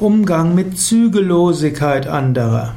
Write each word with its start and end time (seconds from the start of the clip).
Umgang 0.00 0.56
mit 0.56 0.76
Zügellosigkeit 0.76 2.08
anderer. 2.08 2.74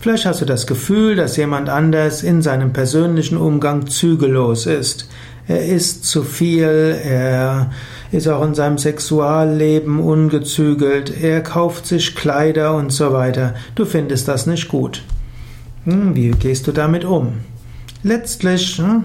Vielleicht 0.00 0.26
hast 0.26 0.42
du 0.42 0.44
das 0.44 0.66
Gefühl, 0.66 1.16
dass 1.16 1.38
jemand 1.38 1.70
anders 1.70 2.22
in 2.22 2.42
seinem 2.42 2.74
persönlichen 2.74 3.38
Umgang 3.38 3.86
zügellos 3.86 4.66
ist. 4.66 5.08
Er 5.48 5.64
isst 5.64 6.04
zu 6.04 6.22
viel, 6.22 6.98
er 7.02 7.70
ist 8.10 8.28
auch 8.28 8.44
in 8.44 8.54
seinem 8.54 8.76
Sexualleben 8.76 9.98
ungezügelt, 9.98 11.22
er 11.22 11.42
kauft 11.42 11.86
sich 11.86 12.14
Kleider 12.14 12.74
und 12.74 12.92
so 12.92 13.14
weiter. 13.14 13.54
Du 13.74 13.86
findest 13.86 14.28
das 14.28 14.46
nicht 14.46 14.68
gut. 14.68 15.02
Hm, 15.84 16.14
wie 16.14 16.32
gehst 16.32 16.66
du 16.66 16.72
damit 16.72 17.06
um? 17.06 17.38
Letztlich 18.02 18.76
hm, 18.76 19.04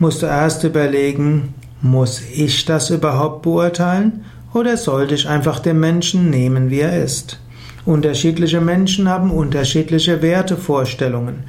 musst 0.00 0.22
du 0.22 0.26
erst 0.26 0.64
überlegen, 0.64 1.54
muss 1.80 2.20
ich 2.34 2.64
das 2.64 2.90
überhaupt 2.90 3.42
beurteilen 3.42 4.24
oder 4.54 4.76
sollte 4.76 5.14
ich 5.14 5.28
einfach 5.28 5.60
den 5.60 5.80
Menschen 5.80 6.30
nehmen, 6.30 6.70
wie 6.70 6.80
er 6.80 7.02
ist? 7.02 7.38
Unterschiedliche 7.84 8.60
Menschen 8.60 9.08
haben 9.08 9.30
unterschiedliche 9.30 10.20
Wertevorstellungen. 10.20 11.44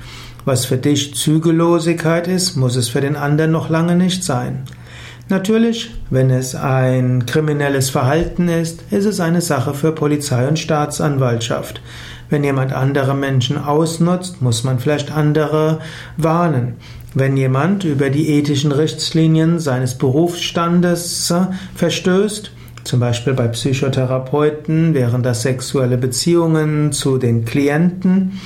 Was 0.46 0.66
für 0.66 0.78
dich 0.78 1.16
Zügellosigkeit 1.16 2.28
ist, 2.28 2.56
muss 2.56 2.76
es 2.76 2.90
für 2.90 3.02
den 3.02 3.16
anderen 3.16 3.52
noch 3.52 3.70
lange 3.70 3.96
nicht 3.96 4.24
sein. 4.24 4.64
Natürlich, 5.28 5.92
wenn 6.10 6.32
es 6.32 6.56
ein 6.56 7.26
kriminelles 7.26 7.90
Verhalten 7.90 8.48
ist, 8.48 8.84
ist 8.90 9.06
es 9.06 9.20
eine 9.20 9.42
Sache 9.42 9.74
für 9.74 9.92
Polizei 9.92 10.48
und 10.48 10.58
Staatsanwaltschaft. 10.58 11.82
Wenn 12.30 12.44
jemand 12.44 12.74
andere 12.74 13.14
Menschen 13.14 13.58
ausnutzt, 13.58 14.42
muss 14.42 14.64
man 14.64 14.80
vielleicht 14.80 15.12
andere 15.12 15.80
warnen. 16.18 16.78
Wenn 17.14 17.38
jemand 17.38 17.84
über 17.84 18.10
die 18.10 18.30
ethischen 18.30 18.72
Richtlinien 18.72 19.60
seines 19.60 19.98
Berufsstandes 19.98 21.34
verstößt, 21.76 22.52
zum 22.90 23.00
Beispiel 23.00 23.34
bei 23.36 23.48
Psychotherapeuten 23.48 24.96
wären 24.96 25.22
das 25.22 25.44
sexuelle 25.44 25.96
Beziehungen 25.96 26.92
zu 26.92 27.20
den 27.20 27.46
Klienten. 27.46 28.40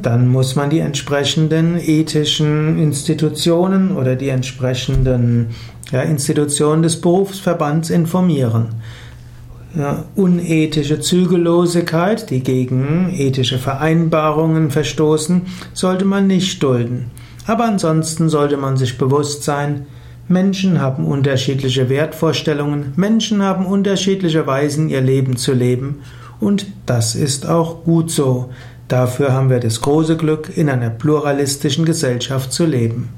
Dann 0.00 0.28
muss 0.28 0.54
man 0.54 0.70
die 0.70 0.78
entsprechenden 0.78 1.76
ethischen 1.76 2.78
Institutionen 2.78 3.96
oder 3.96 4.14
die 4.14 4.28
entsprechenden 4.28 5.48
ja, 5.90 6.02
Institutionen 6.02 6.84
des 6.84 7.00
Berufsverbands 7.00 7.90
informieren. 7.90 8.76
Ja, 9.74 10.04
unethische 10.14 11.00
Zügellosigkeit, 11.00 12.30
die 12.30 12.44
gegen 12.44 13.12
ethische 13.12 13.58
Vereinbarungen 13.58 14.70
verstoßen, 14.70 15.42
sollte 15.72 16.04
man 16.04 16.28
nicht 16.28 16.62
dulden. 16.62 17.10
Aber 17.48 17.64
ansonsten 17.64 18.28
sollte 18.28 18.56
man 18.56 18.76
sich 18.76 18.98
bewusst 18.98 19.42
sein, 19.42 19.86
Menschen 20.28 20.80
haben 20.80 21.04
unterschiedliche 21.04 21.88
Wertvorstellungen, 21.88 22.92
Menschen 22.96 23.42
haben 23.42 23.66
unterschiedliche 23.66 24.46
Weisen, 24.46 24.88
ihr 24.88 25.00
Leben 25.00 25.36
zu 25.36 25.52
leben, 25.52 26.00
und 26.40 26.66
das 26.86 27.14
ist 27.14 27.48
auch 27.48 27.84
gut 27.84 28.10
so. 28.10 28.50
Dafür 28.88 29.32
haben 29.32 29.48
wir 29.48 29.60
das 29.60 29.80
große 29.80 30.16
Glück, 30.16 30.50
in 30.56 30.68
einer 30.68 30.90
pluralistischen 30.90 31.84
Gesellschaft 31.84 32.52
zu 32.52 32.66
leben. 32.66 33.10